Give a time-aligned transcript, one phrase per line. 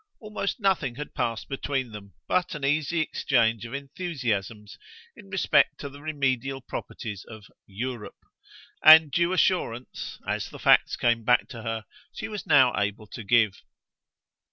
[0.19, 4.79] Almost nothing had passed between them but an easy exchange of enthusiasms
[5.15, 8.17] in respect to the remedial properties of "Europe";
[8.83, 13.23] and due assurance, as the facts came back to her, she was now able to
[13.23, 13.61] give.